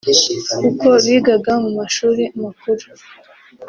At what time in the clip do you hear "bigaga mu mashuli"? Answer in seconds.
1.03-2.23